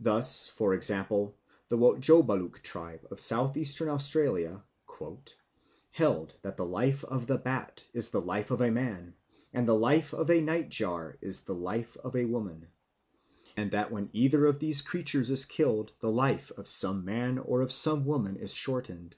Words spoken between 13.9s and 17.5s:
when either of these creatures is killed the life of some man